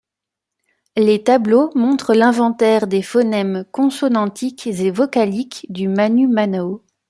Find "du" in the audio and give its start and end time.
5.69-5.87